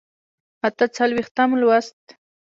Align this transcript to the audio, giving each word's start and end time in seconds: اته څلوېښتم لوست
اته 0.67 0.85
څلوېښتم 0.95 1.49
لوست 1.61 1.99